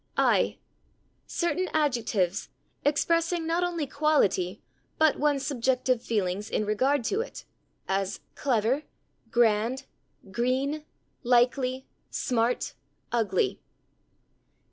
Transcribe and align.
i. 0.17 0.57
"Certain 1.27 1.69
adjectives, 1.75 2.49
expressing 2.83 3.45
not 3.45 3.63
only 3.63 3.85
quality, 3.85 4.59
but 4.97 5.19
one's 5.19 5.45
subjective 5.45 6.01
feelings 6.01 6.49
in 6.49 6.65
regard 6.65 7.03
to 7.03 7.21
it," 7.21 7.45
as 7.87 8.19
/clever/, 8.35 8.81
/grand/, 9.29 9.83
/green/, 10.31 10.85
/likely/, 11.23 11.83
/smart/, 12.11 12.73
/ugly 13.11 13.59